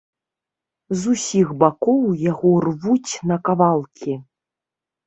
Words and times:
З 1.01 1.13
усіх 1.17 1.47
бакоў 1.65 2.01
яго 2.31 2.51
рвуць 2.69 3.13
на 3.35 3.41
кавалкі. 3.51 4.13